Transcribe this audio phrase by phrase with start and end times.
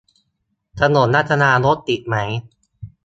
[0.79, 2.15] ถนนรัชดารถติดไหม